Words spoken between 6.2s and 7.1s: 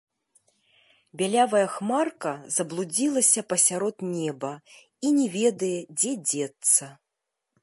дзецца.